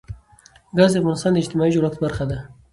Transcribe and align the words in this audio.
ګاز 0.77 0.91
د 0.93 0.97
افغانستان 1.01 1.31
د 1.33 1.37
اجتماعي 1.43 1.71
جوړښت 1.75 1.97
برخه 2.03 2.25
ده. 2.31 2.37